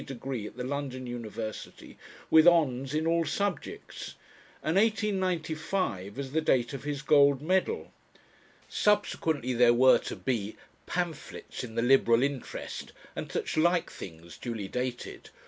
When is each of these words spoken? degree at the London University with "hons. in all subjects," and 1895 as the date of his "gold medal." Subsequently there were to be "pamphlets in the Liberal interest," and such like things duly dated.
degree 0.07 0.47
at 0.47 0.57
the 0.57 0.63
London 0.63 1.05
University 1.05 1.95
with 2.31 2.47
"hons. 2.47 2.95
in 2.95 3.05
all 3.05 3.23
subjects," 3.23 4.15
and 4.63 4.75
1895 4.75 6.17
as 6.17 6.31
the 6.31 6.41
date 6.41 6.73
of 6.73 6.83
his 6.83 7.03
"gold 7.03 7.39
medal." 7.39 7.93
Subsequently 8.67 9.53
there 9.53 9.75
were 9.75 9.99
to 9.99 10.15
be 10.15 10.57
"pamphlets 10.87 11.63
in 11.63 11.75
the 11.75 11.83
Liberal 11.83 12.23
interest," 12.23 12.93
and 13.15 13.31
such 13.31 13.55
like 13.57 13.91
things 13.91 14.39
duly 14.39 14.67
dated. 14.67 15.29